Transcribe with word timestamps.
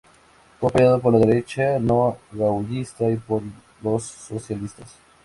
Fue 0.59 0.67
apoyado 0.67 0.99
por 0.99 1.13
la 1.13 1.19
derecha 1.23 1.77
no 1.77 2.17
gaullista 2.31 3.07
y 3.07 3.17
por 3.17 3.43
los 3.83 4.01
socialistas. 4.03 4.95